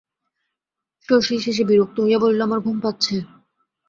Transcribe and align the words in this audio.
শশীই 1.09 1.43
শেষে 1.45 1.63
বিরক্ত 1.69 1.97
হইয়া 2.03 2.19
বলিল, 2.23 2.39
আমার 2.47 2.59
ঘুম 2.59 2.77
পাচ্ছে। 2.83 3.15